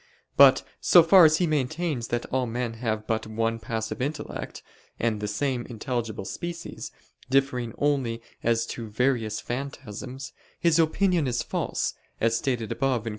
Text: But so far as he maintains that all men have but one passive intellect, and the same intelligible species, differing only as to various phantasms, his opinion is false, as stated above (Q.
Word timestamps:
But 0.35 0.63
so 0.79 1.03
far 1.03 1.25
as 1.25 1.37
he 1.37 1.45
maintains 1.45 2.07
that 2.07 2.25
all 2.33 2.47
men 2.47 2.73
have 2.81 3.05
but 3.05 3.27
one 3.27 3.59
passive 3.59 4.01
intellect, 4.01 4.63
and 4.99 5.21
the 5.21 5.27
same 5.27 5.63
intelligible 5.67 6.25
species, 6.25 6.91
differing 7.29 7.75
only 7.77 8.19
as 8.41 8.65
to 8.73 8.89
various 8.89 9.39
phantasms, 9.39 10.33
his 10.59 10.79
opinion 10.79 11.27
is 11.27 11.43
false, 11.43 11.93
as 12.19 12.35
stated 12.35 12.71
above 12.71 13.03
(Q. 13.03 13.09